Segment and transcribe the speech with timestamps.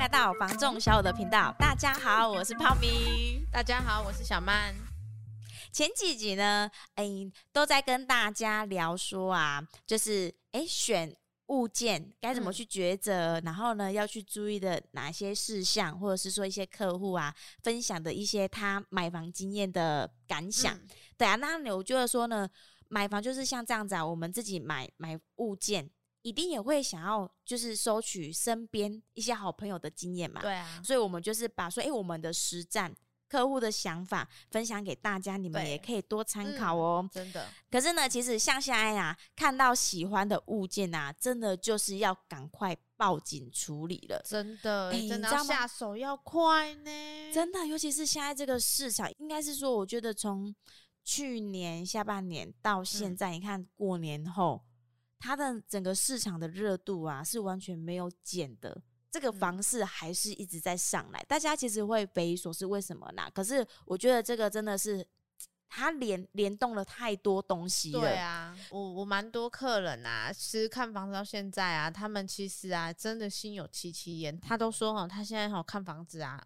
[0.00, 1.54] 来到房仲小武的频道。
[1.58, 3.44] 大家好，我是泡米。
[3.52, 4.74] 大家好，我是小曼。
[5.70, 7.06] 前几集呢，哎，
[7.52, 11.14] 都在跟大家聊说啊，就是哎，选
[11.48, 20.74] 物件该怎么去抉择，嗯、然后呢，要去注意的哪些事项，或者是说一些客户啊分享的一些他买房经验的感想。
[20.74, 20.88] 嗯、
[21.18, 22.48] 对啊，那我觉得说呢，
[22.88, 25.90] 买房就是像这样子啊，我们自己买买物件。
[26.22, 30.40] 一定也会想要，就是收取身边一些好朋友的经验嘛。
[30.40, 32.94] 对啊，所以我们就是把说，哎、欸，我们的实战
[33.28, 37.10] 客户的想法分享给大家，你们也可以多参考哦、嗯。
[37.12, 37.46] 真的。
[37.70, 44.20] 可是呢，其实像现在啊，看到喜欢的物件啊，真的就是要赶快报警处理了。
[44.24, 46.90] 真的，欸、真的要下手要快呢。
[47.32, 50.54] 真的，尤其是现在这个市场，应该是说，我觉得从
[51.04, 54.60] 去年下半年到现在，嗯、你看过年后。
[55.20, 58.82] 它的整个市场的热度啊，是完全没有减的。
[59.10, 63.30] 这个房市还是一直在上来，嗯、大家其实会匪夷所思，为什么呢？
[63.34, 65.04] 可是我觉得这个真的是
[65.68, 68.00] 它联联动了太多东西了。
[68.00, 74.40] 对啊，我我蛮多客人啊，其实看房子到现在啊，他们其实啊，真的心有戚戚焉。
[74.40, 76.42] 他都说哈，他现在好看房子啊，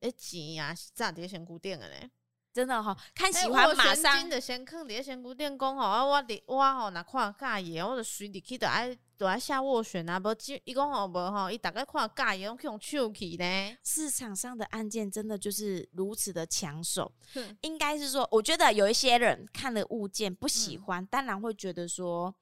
[0.00, 2.08] 哎钱啊，咋跌先固定了嘞？
[2.54, 13.76] 真的哈、哦，看喜欢马上的先看，你先固定工吼，啊我的我吼，那看介意，我就随你去，就爱就爱下斡旋啊，无只伊讲吼无吼，伊大概看介意，拢去用手去呢。
[13.82, 22.32] 市场上的案件真的就是如此的抢手，哼应该是说，我觉得有一些人看了物件不喜欢，嗯、当然会觉得说，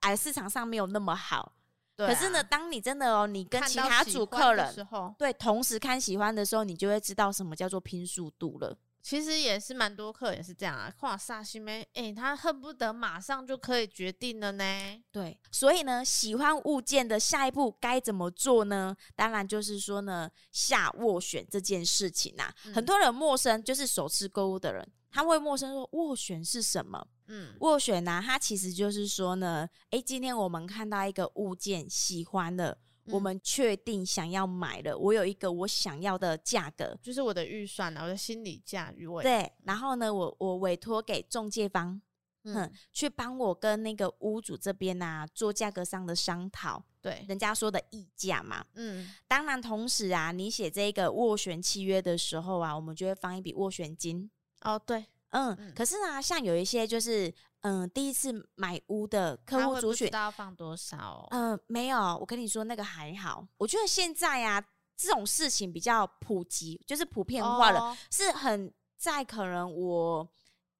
[0.00, 1.52] 哎，市场上没有那么好。
[1.94, 4.74] 对啊、可是呢，当你真的哦，你跟其他组客人
[5.16, 8.76] 对同时看喜欢的时候，你就会知道什么叫做拼速度了。
[9.02, 11.84] 其实也是蛮多客人也是这样啊，哇煞西咩？
[11.94, 14.64] 哎，他恨不得马上就可以决定了呢。
[15.10, 18.96] 对，所以呢，喜欢物件的下一步该怎么做呢？
[19.16, 27.04] 当然就是说呢，下斡旋这件事情呐、啊，嗯、很多人陌生，就是首次购物的人，他会陌生说斡旋是什么？
[27.26, 32.78] 嗯，斡旋呢，它其实就是说呢，哎，今天我们看到一个物件喜欢的。
[33.06, 38.92] 我们确定想要买了，我有一个我想要的价格，就是我的预算啊，我的心理价。
[39.22, 42.00] 对，然后呢，我我委托给中介方，
[42.44, 46.84] 嗯，去帮我跟那个屋主这边啊做价格上的商讨。
[47.00, 54.30] 对，人家说的议价嘛，嗯，当然同时啊，你写这个斡旋契约的时候啊，我们就会放一笔斡旋金。
[54.60, 55.06] 哦，对。
[55.32, 61.28] 嗯，嗯，可是啊，像有一些就是，嗯，第一次买屋的客户族群，不知道要放多少哦？
[61.30, 63.46] 嗯，没有，我跟你说那个还好。
[63.56, 64.62] 我觉得现在啊，
[64.94, 70.28] 这种事情比较普及，就是普遍化了，哦、是很在可能我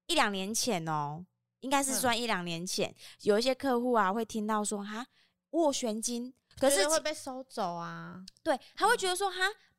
[0.06, 1.24] 一两年前哦，
[1.60, 5.06] 应该是算一两年前，嗯、有一些客户啊会听到说哈
[5.52, 8.22] 斡旋金，可是会被收走啊？
[8.42, 9.38] 对，他会觉得说哈，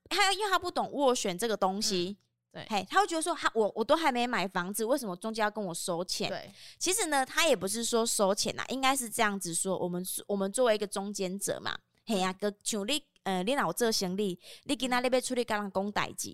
[0.10, 2.18] 他因为他不懂斡旋这个东西。
[2.20, 6.30] 嗯对，嘿，他会觉得说，他我我都还没买房子，为什么中介要跟我收钱？
[6.30, 11.76] 对，其实呢，他也不是说收钱呐，应该是这样子说，我们我们作为一个中间者嘛，
[12.06, 16.30] 嘿呀、啊，个像你呃，你老做生意，你今仔日要出去跟人讲代志，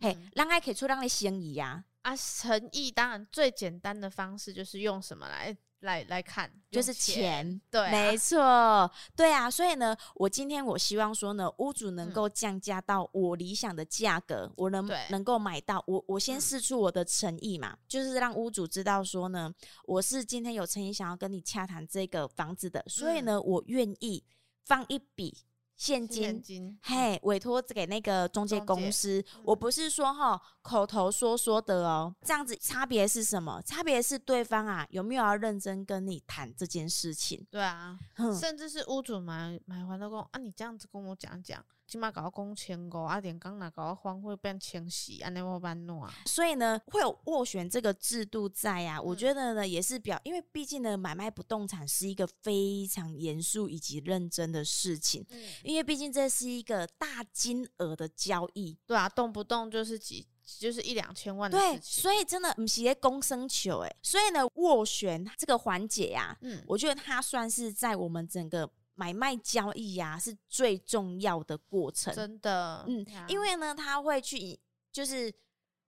[0.00, 5.56] 嗯、嘿，人还可以出让你生意呀，啊，诚意当然最简单的方式就是用什么来？
[5.84, 19.52] 来来看，就是钱，对、啊，没 错，对啊，所以呢，我今天我希望说呢，屋主能够降价到我理想的价格，嗯、我能能够买到，我我先试出我的诚意嘛，嗯、就是让屋主知道说呢，
[19.84, 24.24] 我是今天有诚意想要跟你洽谈这个房子的，所以呢，嗯、我愿意
[24.64, 25.36] 放一笔。
[25.76, 29.24] 现金，现金嘿，委托给那个中介公司。
[29.34, 33.60] 嗯、我不是说哈口头说说的哦，这样子差别是什么？
[33.62, 37.44] 差别是对方啊有没有要认真跟你谈这件事情？
[37.50, 41.64] 对啊，嗯、甚至是屋主买买完都讲啊，你这样子跟我讲讲。
[41.86, 46.12] 起码搞到公千五，啊，点刚拿搞到换会变清洗，安尼我办弄啊。
[46.26, 48.98] 所以呢，会有斡旋这个制度在呀、啊。
[48.98, 55.24] 嗯、我觉得呢，也是表，因为毕竟呢，买卖不动产是一个非常严肃以及认真的事情。
[55.30, 60.26] 嗯，因为毕竟这是一个大金额的交易，对啊，动不动就是几，
[60.58, 61.58] 就是一两千万的。
[61.58, 63.96] 对，所以真的不是在公生球哎。
[64.02, 68.70] 所以呢，斡旋这个环节呀，嗯，我觉得它算是在我们整个。
[68.94, 72.14] 买卖交易呀、啊，是最重要的过程。
[72.14, 74.58] 真的，嗯，啊、因为呢，他会去，
[74.92, 75.32] 就是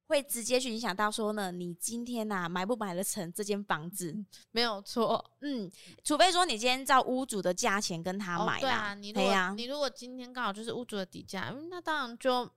[0.07, 4.15] 会直接去影响到说呢，你今天呐、啊、买不买得成这间房子？
[4.51, 5.71] 没有错，嗯，
[6.05, 8.61] 除非说你今天照屋主的价钱跟他买。
[8.61, 12.51] 对啊，你如果、啊、你如果今天刚好就是屋主的底价，那当然就。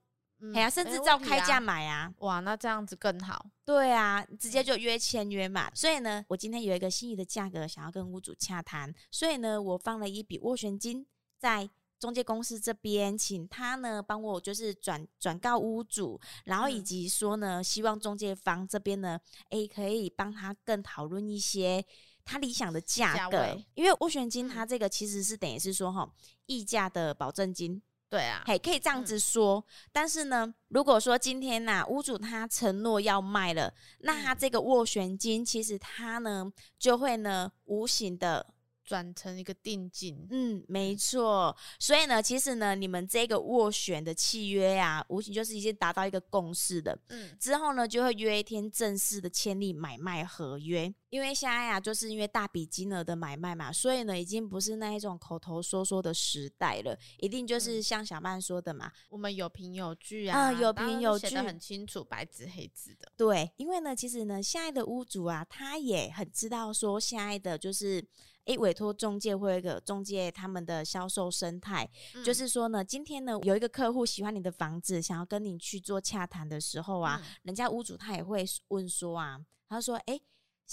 [0.54, 2.14] 哎呀、嗯啊，甚至照开价买啊！
[2.20, 3.46] 哇，那这样子更好。
[3.66, 5.70] 对啊，直接就约签约嘛。
[5.76, 11.06] 所以呢，我今天有一个心仪的价格想要跟屋主洽谈，所以呢，我放了一笔斡旋金
[11.38, 11.70] 在
[12.00, 19.20] 中介公司这边，请他呢帮我就是转转告屋主，然后以及说呢，希望中介方这边呢，
[19.50, 21.86] 诶可以帮他更讨论一些
[22.24, 26.10] 他理想的价格，因为斡旋金它这个其实是等于是说哈，
[26.46, 27.82] 溢价的保证金。
[28.10, 29.64] 对啊，嘿，可以这样子说。
[29.68, 38.54] 嗯、但是呢，如果说今天呐、啊，屋主他承诺要卖了，那他这个斡旋金其实他呢就会呢无形的。
[38.90, 41.56] 转成一个定金，嗯，没错。
[41.78, 46.98] 所以呢，其实呢，你们这个斡旋的契约啊，无形就是已经达到一个共识的。
[47.10, 50.92] 嗯，之后呢，就会约一天正式的签订买卖合约。
[51.12, 63.12] 因为现在呀、啊，就是因为大笔金额的买卖嘛，所以呢，已经不是那一种口头说说的时代了，一定就是像小曼说的嘛，嗯、我们有凭有据啊，嗯、有凭有据，写的很清楚，白纸黑字的。
[63.16, 68.04] 对，因为呢，其实呢，现在的屋主啊，他也很知道说，现在的就是。
[68.46, 80.22] 诶，委托中介或一个中介，他们的销售生态，嗯、就是说呢，今天呢有一个客户喜欢你的房子，想要跟你去做洽谈的时候啊，嗯、人家屋主他也会问说啊，他说，诶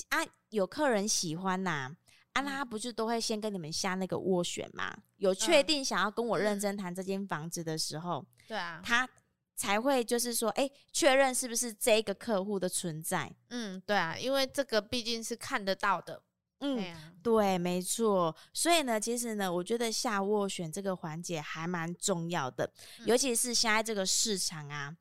[0.08, 1.96] 啊，有客人喜欢呐、啊，
[2.32, 4.96] 啊，那他不是都会先跟你们下那个斡旋嘛？
[5.16, 9.08] 有确定想要跟我认真谈这间房子的时候，对啊，他
[9.54, 13.34] 才会就是说，诶，确认是不是这个客户的存在？
[13.48, 16.22] 嗯，对啊，因为这个毕竟是看得到的。
[16.60, 18.34] 嗯，对，没错。
[18.52, 24.96] 所以呢，其实呢，我觉得下斡旋这个环节还蛮重要的，嗯、尤其是现在这个市场啊，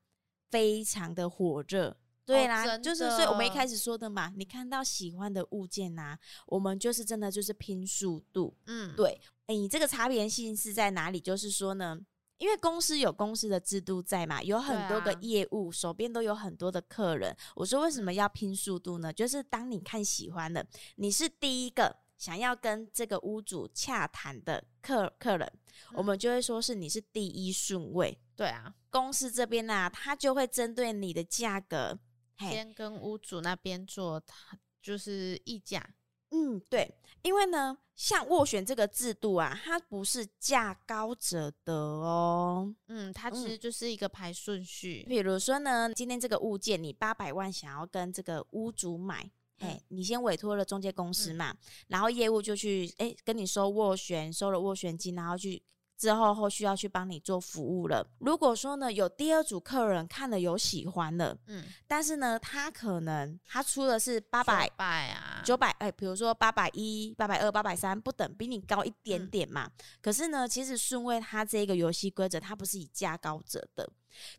[0.51, 1.95] 非常的火热。
[2.25, 8.57] 对啦，哦、就是所以我们一开始说的嘛，你看到喜欢的物件啊，我们就是真的就是拼速度。
[8.65, 9.21] 嗯，对。
[9.47, 11.19] 诶，你这个差别性是在哪里？
[11.19, 11.99] 就是说呢。
[12.37, 17.35] 因为公司有公司的制度在嘛，有很多个业务，啊、手边都有很多的客人。
[17.55, 19.11] 我说为什么要拼速度呢？
[19.11, 20.65] 就是当你看喜欢的，
[20.95, 25.51] 你是第一个想要跟这个屋主洽谈的客客人，
[25.91, 28.17] 嗯、我们就会说是你是第一顺位。
[28.35, 31.97] 对啊，公司这边呢、啊，他就会针对你的价格，
[32.37, 35.89] 先跟屋主那边做，他就是议价。
[36.31, 36.93] 嗯，对，
[37.25, 42.71] 因为呢，像斡旋这个制度啊，它不是价高者得哦。
[42.87, 45.03] 嗯，它其实就是一个排顺序。
[45.09, 51.57] 比如说呢，今天这个物件你八百万想要跟这个屋主买，哎、嗯，你先委托了中介公司嘛，嗯、
[51.87, 55.61] 然后业务就去哎跟你收斡旋，收了斡旋金，然后去。
[55.97, 58.05] 之后后续要去帮你做服务了。
[58.19, 69.65] 如果说呢，有第二组客人看了有喜欢的，嗯，但是呢，他可能他出的是八百啊，九百，哎，比如说八百一、八百二、八百三不等，比你高一点点嘛。
[69.65, 69.71] 嗯、
[70.01, 73.89] 可是呢，其实顺位他这个游戏规则，它不是以价高者的。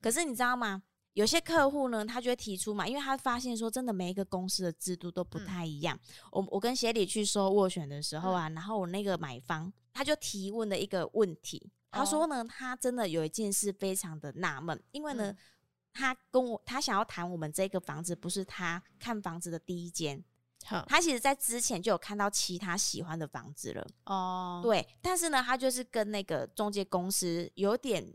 [0.01, 0.83] 可是你知道吗？
[1.15, 5.97] 有些客户呢，他就会提出嘛，因为他发现说，真的每一个公司的制度都不太一样。
[5.97, 15.37] 嗯、我我跟协理去收斡旋的时候啊，嗯、然后我那个买方他就提问了一个问题，他说呢，他真的有一件事非常的纳闷，因为呢，嗯、
[15.95, 20.23] 他跟我他想要谈我们这个房子，不是他看房子的第一间，
[20.67, 20.85] 好。
[20.87, 28.15] 他其实在之前就有看到其他喜欢的房子了哦，对，但是呢，他就是跟那个中介公司有点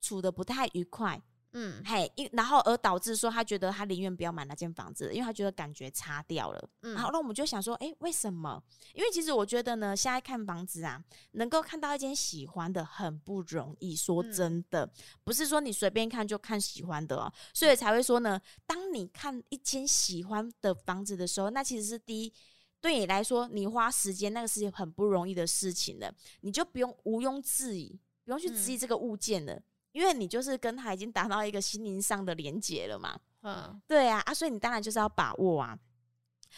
[0.00, 1.22] 处的不太愉快。
[1.54, 6.70] 嗯，嘿，因然后而导致说他觉得他宁愿不要买那间房子，因为他觉得感觉差掉了。
[6.82, 8.62] 嗯，好，那我们就想说，哎，为什么？
[8.94, 13.94] 因为其实我觉得呢，现在看房子啊，能够看到一间喜欢的很不容易。
[13.94, 14.90] 说真的，嗯、
[15.24, 22.32] 不是说你随便看就看喜欢的哦，所以才会说呢，当你看一间喜欢的房子的时候，那其实是第一，
[22.80, 29.52] 对你来说，你花时间那个是很不容易的事情了，你就不用毋庸置疑，不用去质疑这个物件了。
[29.52, 35.78] 嗯因为你就是跟他已经达到一个心灵上的连结了嘛，嗯，对啊，啊，所以你当然就是要把握啊。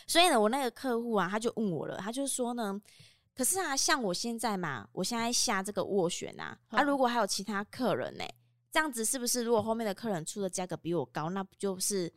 [0.06, 2.80] 所以呢，我那个客户啊，他就问我了，他就说呢，
[3.34, 8.34] 可是啊，像我现在嘛，我现在下这个斡旋啊，嗯、啊，如果还有其他客人呢、欸，
[8.72, 9.44] 这样子是不是？
[9.44, 12.12] 如果后面的客人出的价格比我高，那不就是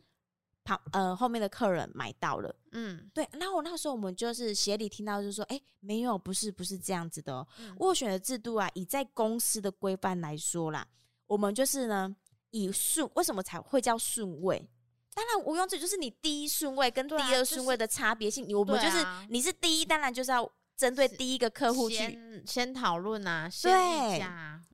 [0.64, 2.54] 旁呃后面的客人买到了？
[2.72, 3.28] 嗯，对。
[3.32, 7.48] 那我那时候我们就是协理听到就是说，哎、欸，没有，不是，不是这样子的、喔。
[7.60, 10.86] 嗯、斡旋的制度啊，以在公司的规范来说啦。
[11.28, 12.14] 我们就是呢，
[12.50, 14.68] 以顺为什么才会叫顺位？
[15.14, 18.46] 当然，毋庸置疑就是你第一顺位跟第二顺位的差别性。
[18.56, 23.50] 我们就是你是第一，当然就是要针对第一个客户去先，先讨论啊。
[23.62, 24.24] 对，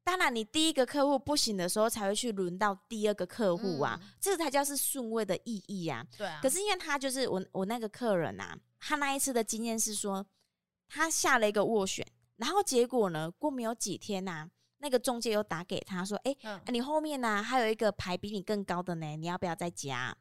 [0.05, 6.07] 当然你第一个客户不行的时候，才会去轮到第二个客户啊，嗯、这才叫是顺位的意义啊。
[6.19, 6.41] 对啊。
[6.43, 10.27] 可是因为他就是我我那个客人啊，他那一次的经验是说，
[10.89, 12.07] 他下了一个斡旋，
[12.37, 14.51] 然后结果呢，过没有几天呐、啊。
[14.85, 20.15] 那个中介又打给他说：“哎、欸，嗯、你后面呢、啊、还有一个牌比你更高的呢，你要不要再加？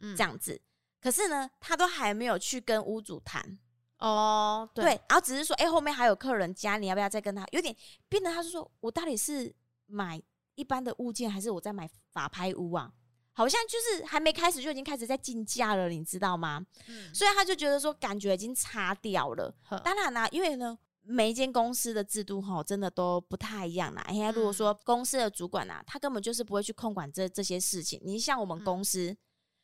[0.00, 0.58] 嗯，这样子。
[0.98, 3.58] 可是呢，他都还没有去跟屋主谈
[3.98, 7.44] 哦，对，对，然后只是说，哎、欸，后面还有客人加，你要不要再跟他？
[7.52, 7.76] 有点
[8.08, 9.54] 变得他是说我到底是
[9.84, 10.20] 买
[10.54, 12.90] 一般的物件，还是我在买法拍屋啊？
[13.32, 16.64] 好像就是还没开始就已经开始在竞价了，你知道吗？
[16.88, 19.54] 嗯，所以他就觉得说感觉已经差掉了。
[19.84, 20.78] 当然啦、啊，因为呢，
[21.10, 24.02] 每一间公司的制度哈，真的都不太一样啦。
[24.06, 28.00] 哎呀，如果说公司的主管呐、啊，他根本就是不会去控管这这些事情。
[28.04, 29.16] 你像我们公司，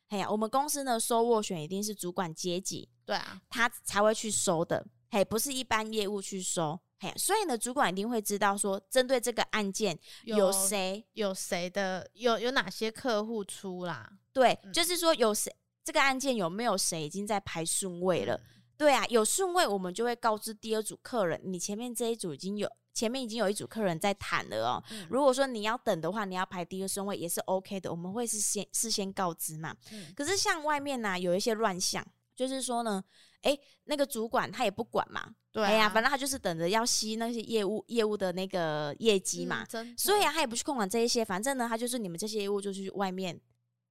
[0.09, 6.79] 哎呀、嗯，我们公司呢收斡旋一定是主管阶级，对啊，他才会去收的，嘿，不是一般业务去收。
[6.99, 14.11] 嘿，所以呢，主管一定会知道说，针对这个案件有谁有谁的有有哪些客户出啦？
[14.33, 18.35] 对，嗯、就是说有谁这个案件有没有谁已经在排顺位了？
[18.35, 24.85] 嗯、对啊，有顺位，我们就会告知第二组客人，你前面这一组已经有前面已经有一组客人在谈了哦。
[24.91, 29.77] 嗯、如果说你要等的话，你要排第二顺位也是 OK 的，我们会是先事先告知嘛。
[29.93, 33.03] 嗯、可是像外面呢、啊，有一些乱象，就是说呢。
[33.43, 43.41] 哎，那个主管他也不管嘛，对、啊，哎呀，反正他就是等着要吸那些业务业务的那个业绩嘛，嗯、所以啊，他也不去控管这一些，反正呢，他就是你们这些业务就去外面，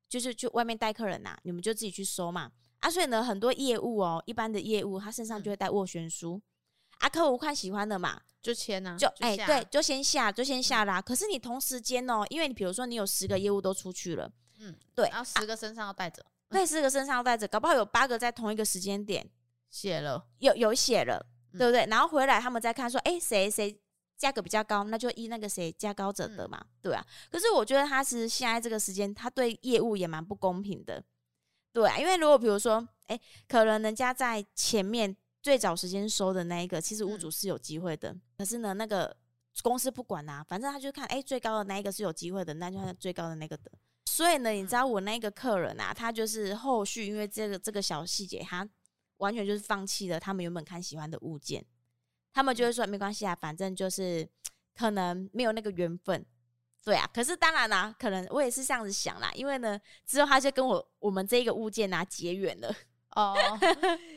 [0.10, 2.52] 就是去外面带客人呐、啊，你们就自己去收嘛，
[2.86, 6.42] 啊，所以呢，很多业务哦，一般的业务他身上就会带斡旋书，嗯、
[7.00, 11.00] 啊，客户看喜欢的嘛，就签呐、啊，就哎，对，就先下，就先下啦。
[11.00, 19.28] 嗯、可是你同时间哦，因为你比如说你有十个业务都出去了，嗯，对，然后十个身上要带着，对、啊，十个身上要带着，搞不好有八个在同一个时间点。
[19.72, 21.88] 写了，有有写了，嗯、对不对？
[21.88, 23.78] 然后回来他们再看说，哎，谁谁
[24.16, 27.06] 价格比较高，那就依那个谁价高者得嘛，嗯、对啊。
[27.30, 31.04] 可是我觉得他是现在这个时间，他对业务也蛮不公平的，
[31.76, 32.00] 对啊。
[32.00, 38.14] 因为如果比如说，哎，可能人家在前面最早时间收的那一个，其实屋主是有机会的。
[38.14, 39.14] 嗯、可是呢，那个
[39.62, 43.70] 公司不管啊，反正他就看，哎，最高的那一个是有机会的，那就最高的那个的。
[44.06, 48.68] 所以呢，你知道我那个客人啊，他就是后续因为这个这个小细节，他。
[49.20, 51.66] 完全就是放弃了他们原本看喜欢的物件，
[52.34, 54.28] 他们就会说没关系啊，反正就是
[54.76, 56.26] 可能没有那个缘分，
[56.86, 57.06] 对啊。
[57.14, 62.74] 可是当然啦、啊，可能我也是这样子想啦，因为呢，之后他就跟我我们这个物件啊结缘了。
[63.18, 63.36] 哦，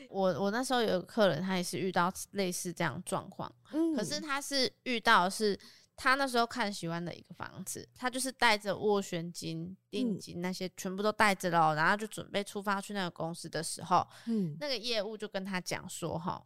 [0.09, 5.59] 我我那时候有个客人，他也是遇到类似这样状况，嗯，可是他是遇到是。
[6.01, 16.41] 他那时候看喜欢的一个房子，他就是带着斡旋金、定金那些全部都带着了，嗯、然后就准备出发去那个公司的时候，嗯，那个业务就跟他讲说，哈，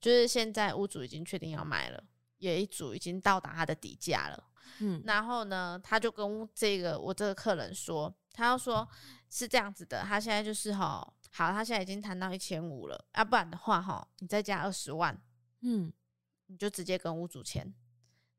[0.00, 2.02] 就是现在屋主已经确定要卖了，
[2.38, 4.42] 有一组已经到达他的底价了，
[4.80, 8.86] 嗯，然后呢，他就跟这个我这个客人说，他要说
[9.30, 15.16] 是这样子的，他现在就是哈，好，他现在已经谈到一千五了，要、啊、不然的话哈，你再加二十万，
[15.60, 15.92] 嗯，
[16.46, 17.72] 你就直接跟屋主签。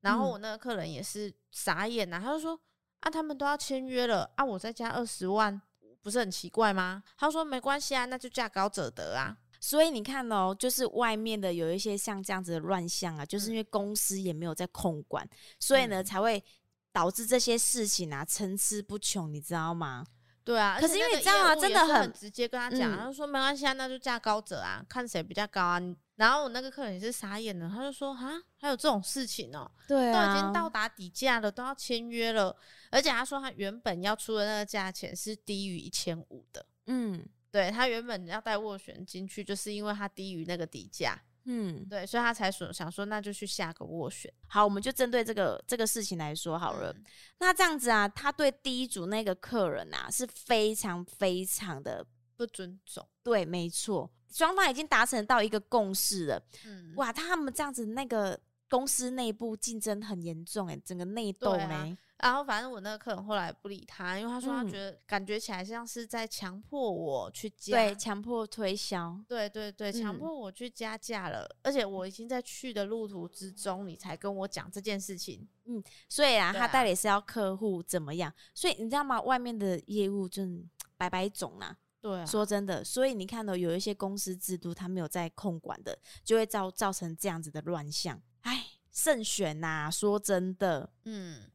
[0.02, 2.60] 然后我那个客人也是傻眼呐、啊，他就说
[3.00, 5.60] 啊，他们都要签约了啊，我再加二十万，
[6.02, 7.04] 不是很奇怪吗？
[7.18, 9.38] 他说没关系啊，那就价高者得啊。
[9.66, 16.44] 所以你看哦，就是外面的有一些像这样子的乱象啊，就是因为公司也没有在控管，嗯、所以呢才会
[16.92, 20.06] 导致这些事情啊参差不穷，你知道吗？
[20.44, 21.56] 对啊，可是因为你知道吗？
[21.56, 25.82] 真的很，很直接跟他讲，嗯、他就说没关系啊，那就价高者啊，看谁比较高啊。
[26.18, 32.56] 然后我那个客人也是傻眼了，他就说啊，还有这种事情哦、喔，对啊，都已经到达底价了，都要签约了，
[32.92, 41.18] 而且他说他原本要出的那个价钱是低于一千五的，嗯，对，他原本要带斡旋进去，就是因为他低于那个底价。
[41.46, 44.30] 嗯，对，所以他才说想说，那就去下个斡旋。
[44.48, 46.92] 好，我们就针对这个这个事情来说好了。
[46.92, 47.04] 嗯、
[47.40, 53.08] 那这样子啊，他对第一组那个客人啊是非常非常的不尊重。
[53.24, 56.46] 对，没错，双方已经达成到一个共识了。
[56.66, 58.38] 嗯，哇，他们这样子那个
[58.70, 61.98] 公司内部竞争很严重，哎，整个内斗呢。
[62.20, 78.34] 然后反正我那个客人后来不理他，因为他说他觉得感觉起来像是在强迫我去加，对，强迫推销，对对对，强迫我去加价了，嗯、而且我已经在去的路途之中，你才跟我讲这件事情，嗯，所以啊，啊他到底是要客户怎么样？
[78.54, 79.22] 所以你知道吗？
[79.22, 91.52] 外面的业务真百百种啊，对啊，说真的，所以你看到有一些公司制度他没有在控管的，就会造造成这样子的乱象，哎，慎选呐、啊，说真的，嗯。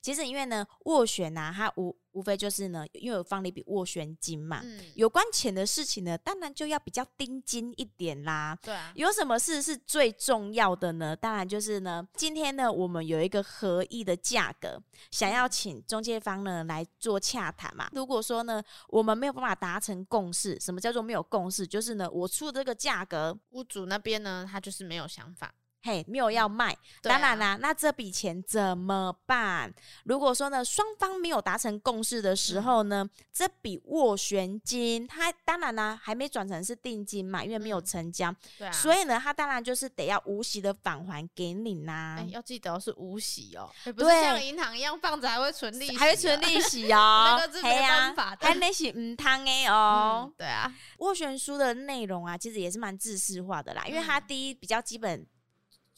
[0.00, 4.60] 其实因为呢，斡旋呐，它无无非就是呢，因为有放了一笔斡旋金嘛。
[4.62, 4.80] 嗯。
[4.94, 8.58] 有关钱的事情呢，当然就要比较盯紧一点啦。
[8.62, 8.92] 对啊。
[8.94, 11.14] 有什么事是最重要的呢？
[11.14, 17.88] 当然就是呢，今天呢，我们有一个合意的价格，想要请中介方呢来做洽谈嘛。
[17.92, 21.66] 如果说呢，我们没有办法达成共识，什么叫做没有共识？
[21.66, 25.54] 就是呢，我出的这个价格，屋主那边呢，他就是没有想法。
[25.80, 29.72] 嘿，没有要卖，当然啦，那这笔钱怎么办？
[30.04, 42.16] 如果说呢，双方没有达成共识的时候呢，嗯、这笔斡旋金，它当然呢还没转成是定金嘛，因为没有成交，嗯、对啊，所以呢，它当然就是得要无息的返还给你啦。
[42.18, 55.24] 哎，要记得是无息哦，不是像银行一样放着还会存利息，还会存利 息哦，那个是没办法的，还那是唔汤哎 哦、嗯，对啊，斡旋书的内容啊，其实也是蛮制式化的啦，因为它第一比较基本。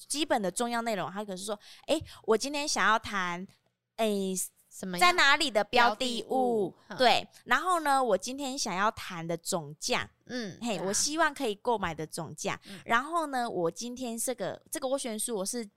[0.08, 3.46] 基本的重要内容，他可是说，哎、欸，我今天想要谈，
[3.96, 4.36] 哎、欸，
[4.70, 6.74] 什么在哪里的标的物？
[6.88, 12.58] 的物对，然后呢，我今天想要谈的总价，嗯，嘿，啊、我希望可以购买的总价。
[12.68, 15.68] 嗯、然后呢，我今天这个这个斡旋书，我是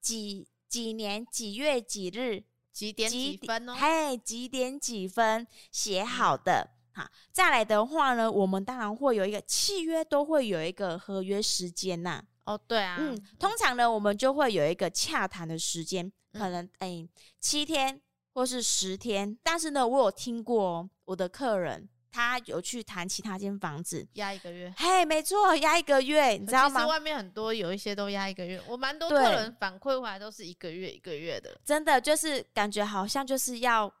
[0.00, 2.42] 几几年几月几日
[2.72, 3.74] 几点几分哦？
[3.74, 6.70] 嘿，几点几分写好的？
[6.92, 12.24] 好、嗯，再来的话呢，我们当然会有一个契约，都会有一个合约时间呐、啊。
[12.44, 17.08] 哦，对啊，嗯，通常呢，我们就会有一个洽谈的时间，可能哎、
[17.40, 18.00] 七天
[18.34, 19.38] 或是十天。
[19.42, 24.72] 但是呢，我有听过我的客人，他有去谈其他间房子，押一个月。
[24.76, 26.80] 嘿，没错，押一个月，你知道吗？
[26.80, 33.92] 其实外面很多有一些都押一个月，我蛮多客人反馈回来都是一个月一个月的，真的就是感觉好像就是要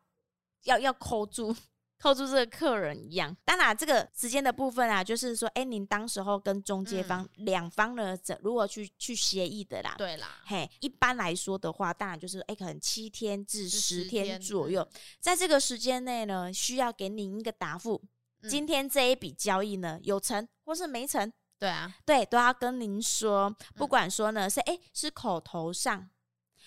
[0.64, 1.56] 要要抠住。
[2.04, 14.86] 扣住这个客人一样，当然这个时间的部分啊，就是说，哎、欸，您当时候跟中介方两、嗯、方呢，如果去去协议的啦，对啦，嘿，一般来说的话，当然就是，哎、欸，可能七天至十天左右，
[15.18, 18.02] 在这个时间内呢，需要给您一个答复。
[18.42, 21.32] 嗯、今天这一笔交易呢，有成或是没成？
[21.58, 26.10] 对啊，对，都要跟您说，不管说呢是哎、欸、是口头上。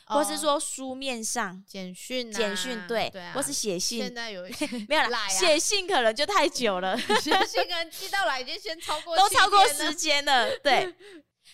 [0.07, 3.99] 或是说书面上简讯，简讯对，或是写信。
[3.99, 10.93] 现在有一些没有了，写信可能就太久了， 写信可能寄到来已经先超过都超过时间了，对。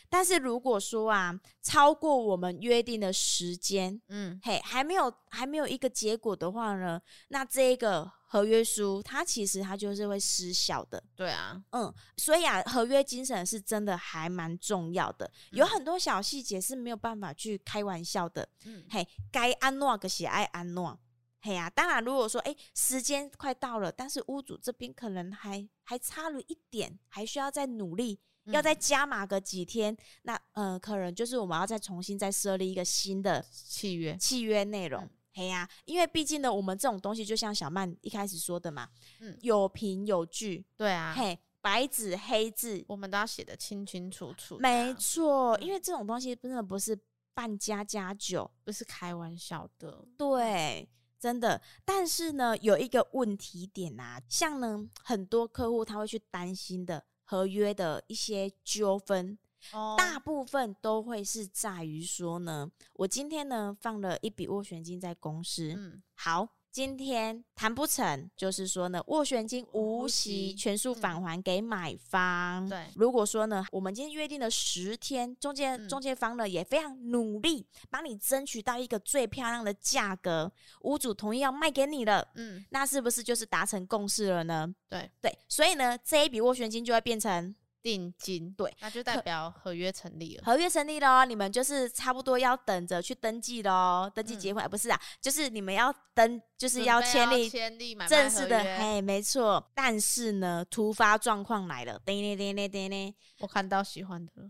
[0.09, 1.33] 但是如果说啊，
[1.63, 11.03] 超过我们约定的时间，嗯，嘿，还没有还没有一个结果的话呢，那这个合约书它其实它就是会失效的。
[11.15, 18.49] 对啊，嗯，所以啊，合约精神是真的还蛮重要的，嗯、有很多小细节是没有办法去开玩笑的。
[18.65, 20.99] 嗯，嘿，该安诺个喜爱安诺，
[21.41, 28.19] 嘿呀、啊，当然如果说哎、欸、时间快到了，但是屋主这边可能还还差了一点，还需要再努力。
[28.47, 35.07] 要再加码个几天，那呃，可能就是我们要再重新再设立一个新的契约契约内容。
[35.33, 38.87] 嘿呀、因为毕竟呢，我们这种东西就像小曼一开始说的嘛，
[39.19, 44.57] 嗯，有凭有据，对啊，嘿，白纸黑字，我们都要写的清清楚楚。
[44.59, 46.97] 没错，因为这种东西真的不是
[47.33, 50.87] 办家家酒，不是开玩笑的，对，
[51.19, 51.61] 真的。
[51.83, 57.03] 但是呢，有一个问题点啊，像呢，很多客户他会去担心的。
[57.25, 59.39] 合约的一些纠纷，
[59.71, 66.47] 哦、大部分都会是在于说呢，我今天呢放了一笔斡旋金在公司，嗯，好。
[66.73, 72.67] 今天谈不成，就是说呢，斡旋金无息全数返还给买方。
[72.67, 82.27] 对，如果说呢，我们今天约定了十天，中介中介方呢也非常努力，帮你争取到一个最漂亮的价格，屋主同意要卖给你了。
[82.33, 84.73] 嗯，那是不是就是达成共识了呢？
[84.89, 87.53] 对对，所以呢，这一笔斡旋金就会变成。
[87.83, 90.43] 定金对，那就代表合约成立了。
[90.45, 99.69] 合约成立了，你们就是差不多要等着去登记喽，登记结婚、嗯、不是啊，就是你们要登，就是要签立签立正式的，嘿，没错。
[99.75, 104.49] 但是呢，突发状况来了，叮叮叮叮叮叮，我看到喜欢的了，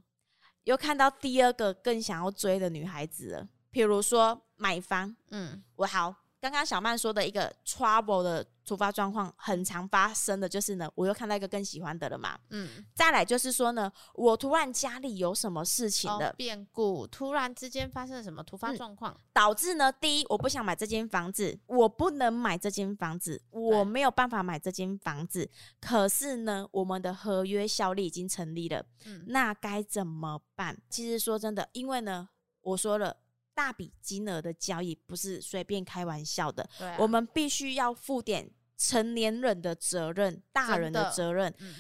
[0.65, 3.48] 又看到第二个更想要追的女孩子了。
[3.72, 6.23] 比如说买房，嗯，我好。
[6.44, 12.38] 刚刚小曼说的一个 trouble 的突发状况，很常发生的就是呢，我又看到一个更喜欢的了嘛。
[12.50, 25.50] 嗯，再来就是说呢，我突然家里有什么事情的变故，突然之间发生了什么突发状况，导致呢，第一，我不想买这间房子，我不能买这间房子，我没有办法买这间房子。
[25.80, 30.78] 可是呢，我们的合约效力已经成立了，嗯，那该怎么办？
[30.90, 32.28] 其实说真的，因为呢，
[32.60, 33.16] 我说了。
[33.54, 41.76] 大笔金额的交易不是随便开玩笑的，啊、我们必须要负点成年人的责任，大人的责任，嗯、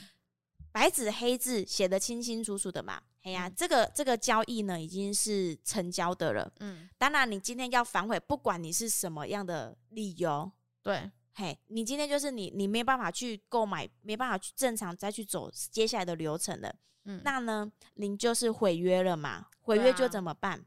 [0.71, 3.01] 白纸黑字写得清清楚楚的嘛。
[3.23, 6.51] 哎呀、啊，嗯、这个这个交易呢已经是成交的了。
[6.59, 16.75] 嗯，当然你今天要反悔，不管你是什么样的理由，对，嘿，你今天就是你你没办法去购买，没办法去正常再去走接下来的流程了。
[17.05, 19.47] 嗯，那呢，您就是毁约了嘛？
[19.61, 20.65] 毁约就怎么办？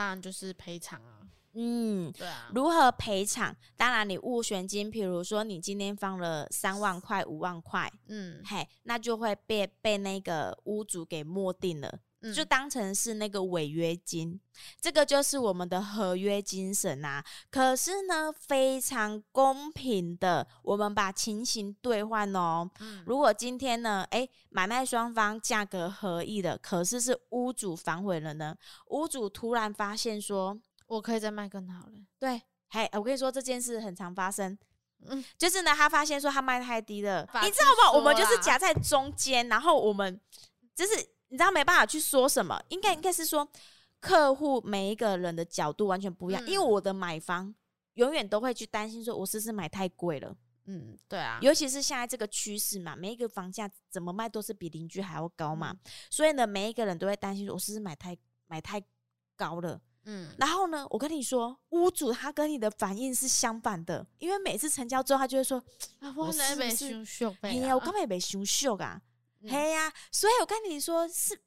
[0.00, 1.20] 当然就是赔偿啊，
[1.52, 3.54] 嗯，对啊，如何赔偿？
[3.76, 12.00] 当然，你斡旋金，比如说你今天放了三万块、五万块，嗯，嘿，那就会被被那个屋主给摸定了。
[12.22, 14.40] 嗯、就当成是那个违约金，
[14.80, 17.24] 这个就是我们的合约精神啊。
[17.50, 22.70] 可是呢，非常公平的，我们把情形兑换哦。
[22.80, 28.56] 嗯、如果今天呢，诶，买卖双方价格合意的，可是是屋主反悔了呢？
[28.88, 31.92] 屋主突然发现说，我可以再卖更好了。
[32.18, 34.58] 对，嘿，我跟你说这件事很常发生。
[35.06, 37.96] 嗯，就是呢，他发现说他卖太低了，你知道吗？
[37.96, 40.20] 我们就是夹在中间，然后我们
[40.74, 40.92] 就是
[41.30, 43.48] 你知道没办法去说什么，应该应该是说
[43.98, 47.54] 客户每一个人的角度完全不一样，嗯、因为我的买房
[47.94, 50.36] 永远都会去担心说，我是不是买太贵了？
[50.66, 55.78] 嗯，对啊，尤其是现在这个趋势嘛，每一个房价怎么卖都是比邻居还要高嘛，嗯、
[56.10, 58.16] 所以呢，每一个人都会担心说，我是不是买太
[58.46, 58.80] 买太
[59.36, 59.80] 高了？
[60.04, 65.62] 嗯，然后呢，我跟你说，屋主他跟你的反应是相反的，因为每次成交之后，他就会说
[66.00, 67.36] ：“啊，我是不是？
[67.42, 69.00] 哎呀，我根本也没修修啊，
[69.48, 71.38] 嘿呀。”所以我跟你说是，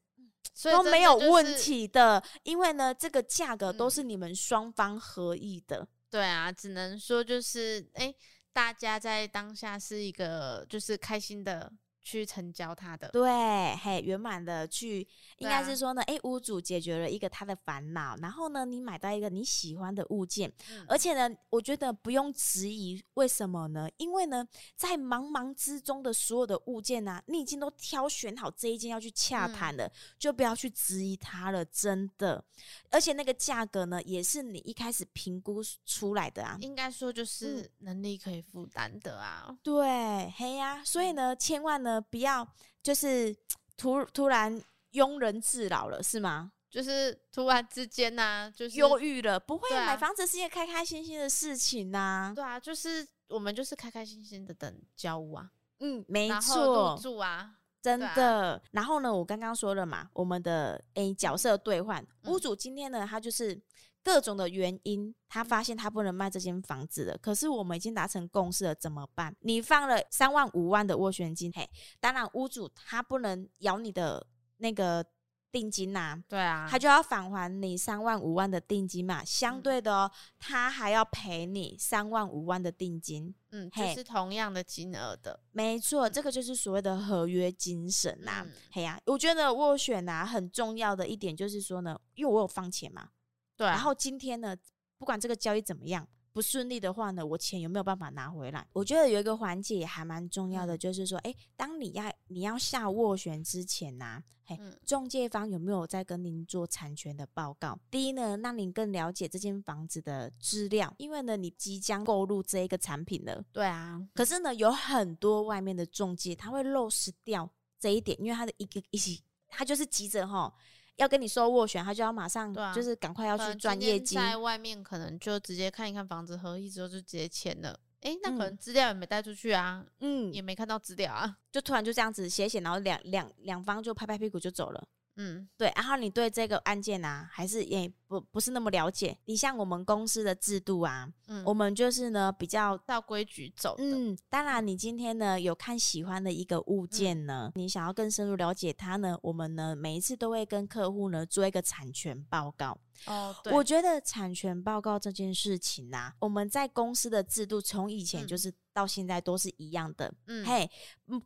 [0.72, 5.88] 都没有问题的，因为呢，这个价格都是你们双方合意的。
[6.10, 8.14] 对啊，只能说就是，哎，
[8.52, 11.72] 大家在当下是一个就是开心的。
[12.04, 23.88] 去成交他的，对，嘿，圆满的去，应该是说呢，哎、啊欸，屋主解决了一个他的烦恼，然后呢，你买到一个你喜欢的物件，嗯、而且呢，我觉得不用质疑，为什么呢？
[23.96, 32.44] 因为呢，在茫茫之中的所有的物件啊，你已经都挑选好这一件要去洽谈了，嗯、就不要去质疑它了，真的。
[32.92, 39.46] 而且那个价格呢，也是你一开始评估出来的啊，应该说就是能力可以负担的啊。
[39.48, 41.93] 嗯、对，嘿呀、啊，所以呢，千万呢。
[41.94, 42.48] 呃，不要
[42.82, 43.36] 就是
[43.78, 44.62] 突突然
[44.94, 46.52] 庸人自扰了，是吗？
[46.70, 49.40] 就是突然之间呢、啊，就是忧郁了。
[49.40, 52.34] 不会，啊、买房子是一件开开心心的事情呐、啊。
[52.34, 55.52] 对啊，就是我们就是开开心心的等交屋啊。
[55.80, 58.54] 嗯，没错，入住啊，真的。
[58.54, 63.62] 啊、然后呢，我刚刚说了嘛，我们的 A 角色兑换，嗯、屋主今天呢，他就是。
[64.04, 67.18] 各种的原因，他发现他不能卖这间房子了。
[67.18, 69.34] 可是我们已经达成共识了，怎么办？
[69.40, 75.06] 你放了三万五万的斡旋金，嘿，当然屋主他不能咬你的那个
[75.52, 79.24] 定金呐、啊，对啊，他就要返还你三万五万的定金嘛。
[79.24, 88.44] 相对的哦，他还要赔你三万五万的定金，嗯，嘿是同样的金额的，没错，这个就是所谓的合约精神呐、啊。
[88.46, 93.08] 嗯、嘿呀、啊，我觉得斡旋呐很重要的一点就是说呢，因为我有放钱嘛。
[93.56, 94.56] 对、啊，然后今天呢，
[94.98, 98.68] 不管这个交易怎么样不顺利的话呢，我钱有没有办法拿回来？
[98.74, 107.78] 我觉得有一个环节也还蛮重要的，就是说，哎，当你要你要下斡旋之前呐、啊，嘿，中介方有没有在跟您做产权的报告？
[107.92, 113.44] 第一呢，让您更了解这间房子的资料，因为呢，你即将购入这一个产品了。
[113.52, 117.48] 对啊，可是呢，有很多外面的中介他会漏失掉
[117.80, 120.52] 这一点，因为他的一个一起，他就是急着哈。
[120.98, 124.16] 要跟你收斡旋，他就要马上，就是赶快要去赚业绩。
[124.16, 127.80] 在外面可能就直接看一看房子合意之后就直接签了。
[128.02, 134.88] 诶、欸，那可能资料也没带出去啊，嗯，也没看到资料啊，就突然就这样子写写，然后两两两方就拍拍屁股就走了。
[135.16, 139.18] 嗯，对，然后你对这个案件啊，还是也不不是那么了解。
[139.26, 143.76] 你像我们公司的制度啊，嗯，我们就是呢比较照规矩走。
[143.78, 152.78] 嗯，当然你今天呢有看喜欢的一个物件呢，嗯、你想要更深入了解它呢，我们呢每一次都会跟客户呢做一个产权报告。
[153.06, 158.54] 哦，对，我觉得产权报告这件事情啊，我们在公司的制度从以前就是。
[158.74, 160.70] 嗯到现在都是一样的，嗯，嘿，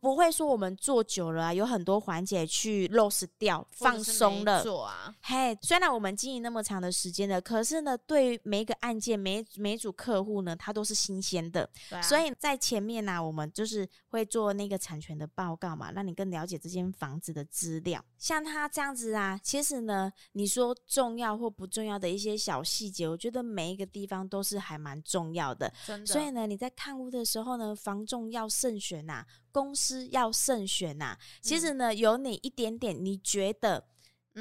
[0.00, 11.68] 不会说我们做久了啊，有很多环节去 lose 掉，放松了，做啊，嘿，虽然我们经营那么长的时间了，可是呢，对于每一个案件，每每组客户呢，它都是新鲜的，
[12.02, 18.04] 所以在前面呢，啊，我们就是会做那个产权的报告嘛，让你更了解这间房子的资料。
[18.18, 26.06] 像他这样子啊，其实呢，你说重要或不重要的一些小细节，我觉得每一个地方都是还蛮重要的，真的。
[26.06, 27.58] 所以呢，你在看屋的时候。
[27.58, 31.18] 呢，房重要慎选呐、啊，公司要慎选呐、啊。
[31.40, 33.84] 其实呢，有哪一点点你觉得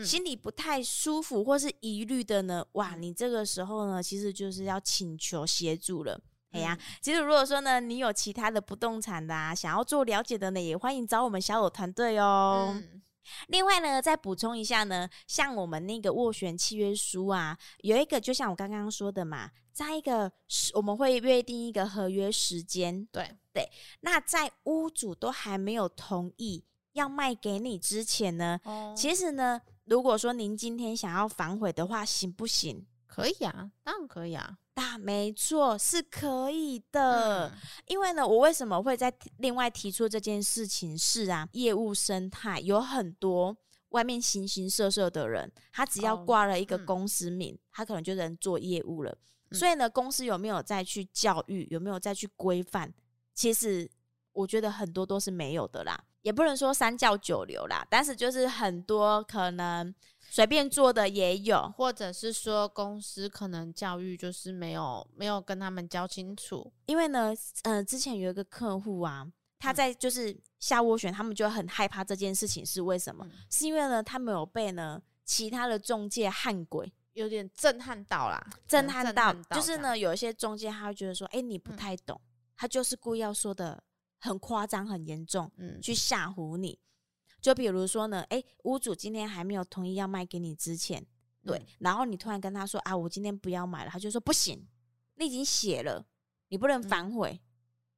[0.03, 6.19] 心里不太舒服或是疑虑的呢，哇，你这个时候呢，其实就是要请求协助了。
[6.51, 12.71] 哎呀，其实如果说呢，你有其他的不动产的啊，想要做了解的呢，也欢迎找我们小有团队哦。
[12.75, 13.01] 嗯
[13.47, 20.31] 另外呢，再补充一下呢，像我们那个斡旋契约书啊，有一个就像我刚刚说的嘛，在一个
[20.73, 23.69] 我们会约定一个合约时间，对对。
[24.01, 26.63] 那在屋主都还没有同意
[26.93, 32.85] 要卖给你之前呢，哦、其实呢，如果说您今天想要反悔的话，行不行？
[33.17, 34.59] 可以啊，当然可以啊。
[34.75, 37.47] 啊，没错，是可以的。
[37.47, 37.51] 嗯、
[37.87, 43.57] 因为呢，我为什么会在另外提出这件事情是啊，业务生态有很多
[43.89, 49.17] 外面形形色色的人，他只要挂了一个公司名，哦嗯、他可能就能做业务了。
[49.49, 52.93] 嗯、所以呢，公司有没有再去教育，有没有再去规范？
[53.33, 53.89] 其实
[54.37, 59.93] 我觉得很多都是没有的啦，也不能说三教九流啦，但是就是很多可能
[60.29, 66.71] 随便做的也有，或者是说公司可能教育就是没有没有跟他们教清楚。
[66.85, 69.27] 因为呢，呃，之前有一个客户啊。
[69.59, 73.25] 他在就是下斡旋，他们就很害怕这件事情是为什么？
[73.25, 83.83] 嗯、是因为呢，他没有被呢其他的中介汉鬼，有点震撼到啦，震撼到，就是呢有一些中介他会觉得说，哎、欸，你不太懂，嗯、他就是故意要说的
[84.17, 86.79] 很夸张、很严重，嗯，去吓唬你。
[87.41, 91.05] 就比如说呢，哎、欸，屋主今天还没有同意要卖给你之前，
[91.43, 94.67] 对，嗯、然后你突然跟他说啊，我今天不要买了，他就说不行，
[95.15, 96.05] 你已经写了，
[96.49, 97.31] 你不能反悔。
[97.33, 97.43] 嗯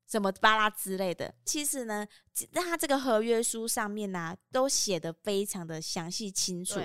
[0.10, 2.04] 什么巴拉之类的，其实呢，
[2.48, 6.80] 在他这个合约书上面呢、啊，都写的非常的详细清楚。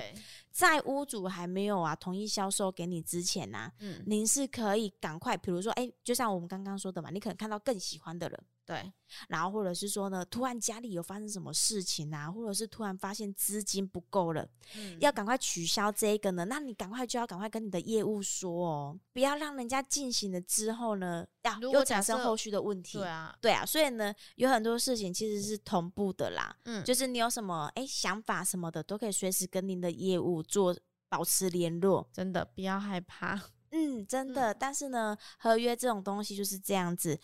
[0.51, 8.41] 在屋主还没有啊同意销售给你之前呢、啊，嗯，您是可以赶快，比如说，哎、欸，就像我们刚刚说的嘛，你可能看到更喜欢的人。
[8.67, 8.91] 对，
[9.29, 22.97] 然后或者是说呢，突然家里有发生什么事情啊，或者是突然发现资金不够了，嗯，要赶快取消这个呢，那你赶快就要赶快跟你的业务说哦，不要让人家进行了之后呢，呀，又产生后续的问题。
[22.97, 30.75] 对啊，对啊，所以呢，有很多事情其实是同步的啦，嗯，就是你有什么哎想法什么的，都可以随时跟您的业务做
[31.09, 37.21] 保持联络，真的不要害怕，嗯，真的，嗯，但是呢，合约这种东西就是这样子。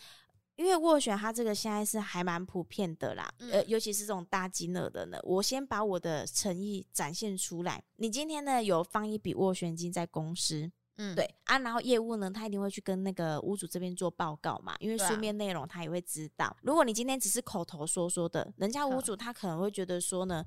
[0.57, 7.83] 因为斡旋它这个现在是还蛮普遍的啦，嗯、呃，尤其是这种大金额的呢，我先把我的诚意展现出来。
[7.95, 16.45] 你今天呢有放一笔斡旋金在公司，嗯，对啊，然后业务呢他一定会去跟那个屋主这边做报告嘛，因为书面内容他也会知道。
[16.45, 20.45] 啊、如果你今天只是口头说说的，人家屋主他可能会觉得说呢，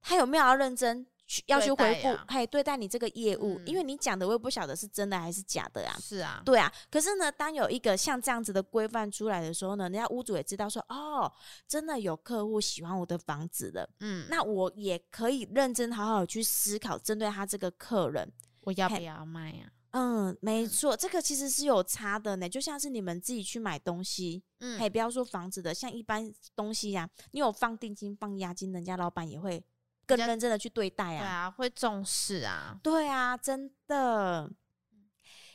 [0.00, 1.42] 他有没有要认真去？
[1.46, 5.96] 要去回复，嘿，对待你这个业务，嗯、因为你讲的我也不晓得是真的还是假的啊。
[6.00, 6.70] 是啊，对啊。
[6.90, 11.30] 可是呢，当有一个像这样子的规范出来的时候呢，人家屋主也知道说，哦，
[11.66, 18.30] 真的有客户喜欢我的房子的，嗯，那我也可以认真好好去思考，针对他这个客人，
[18.64, 19.92] 我要不要卖呀、啊？
[19.96, 22.48] 嗯，没错，这个其实是有差的呢。
[22.48, 29.64] 就像是你们自己去买东西，嗯，嘿，不要说房子的，像一般东西呀、啊，你有放定金、放押金，人家老板也会。
[30.06, 34.50] 更认真的去对待啊，对啊，会重视啊，对啊，真的。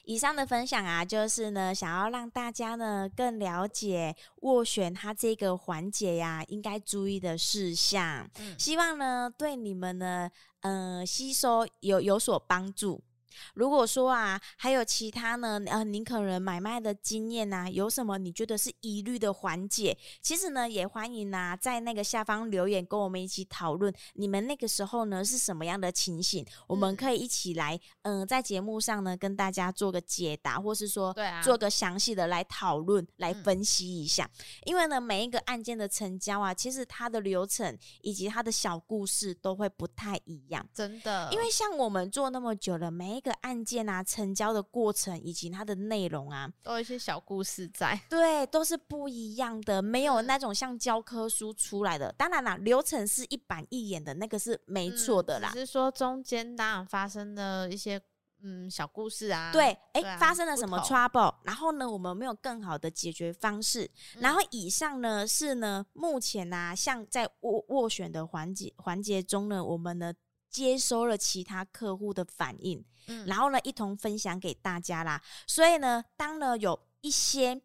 [0.06, 8.28] 以上的分享啊，就是呢，想要让大家呢更了解斡旋它这个环节呀，应该注意的事项。
[8.40, 10.28] 嗯，希望呢对你们呢，
[10.62, 13.02] 呃，吸收有有所帮助。
[13.54, 19.98] 如果说啊，还有其他呢，呃，您可能买卖的经验呐、啊，有什么你觉得是疑虑的环节？
[20.22, 23.94] 其实呢，也欢迎啊，在那个下方留言，跟我们一起讨论。
[24.14, 26.46] 你们那个时候呢是什么样的情形？
[26.68, 34.30] 我们可以一起来，嗯、呃，在节目上呢跟大家做个解答，或是说，对啊，做个详细的来讨论、来分析一下。
[34.38, 40.68] 嗯、因为呢，每一个案件的成交啊，其实它的流程以及它的小故事都会不太一样。
[40.74, 48.00] 真的，因为像我们做那么久了，每一个案件啊，成交的过程以及它的内容啊，都有一些小故事在。
[48.10, 52.08] 对，都是不一样的，没有那种像教科书出来的。
[52.10, 55.50] 嗯、当然啦，流程是一板一眼的，那个是没错的啦。
[55.54, 58.02] 只是说中间当然发生了一些
[58.42, 59.52] 嗯小故事啊。
[59.52, 61.36] 对，哎、欸，啊、发生了什么 trouble？
[61.44, 63.84] 然后呢，我们没有更好的解决方式。
[64.16, 70.14] 嗯、然后以上呢是呢，目前啊，像在斡斡旋的环节环节中呢，我们呢。
[70.52, 75.22] 接收了其他客户的反应，嗯，然后呢，一同分享给大家啦。
[75.46, 77.60] 所以呢，当呢有一些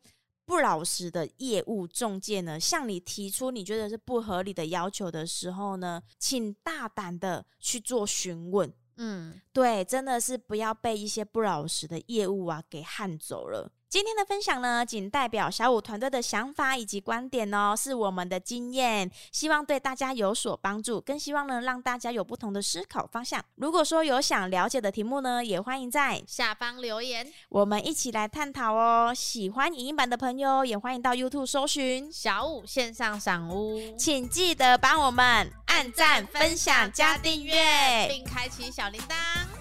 [0.44, 8.72] 不老实的业务中介呢，向你提出你觉得是不合理的要求的时候呢，请大胆的去做询问。
[8.96, 13.72] 嗯，对，真的是不要被一些不老实的业务啊给撼走了。
[13.94, 23.40] 今天的分享呢，仅代表小五团队的想法以及观点哦，是我们的经验，希望对大家有所帮助，更希望呢让大家有不同的思考方向。
[23.54, 29.14] 如果说有想了解的题目呢，也欢迎在下方留言，我们一起来探讨哦。
[29.14, 39.14] 喜欢影音版的朋友，也欢迎到 YouTube 搜寻小五线上赏屋，请记得帮我们按赞、分享、加订阅，并开启小铃铛，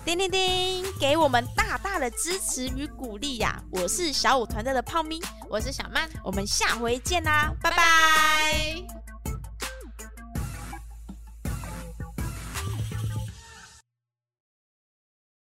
[0.03, 3.63] 叮叮叮，给我们大大的支持与鼓励呀！
[3.71, 4.22] 我是。
[4.23, 5.19] 小舞团队的泡咪。
[5.49, 6.07] 我是小曼。
[6.23, 9.02] 我们下回见啦拜拜。